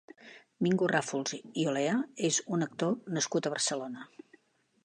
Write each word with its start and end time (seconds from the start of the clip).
Mingo 0.67 0.87
Ràfols 0.91 1.35
i 1.63 1.67
Olea 1.73 1.99
és 2.31 2.41
un 2.57 2.69
actor 2.69 2.99
nascut 3.19 3.51
a 3.51 3.53
Barcelona. 3.57 4.09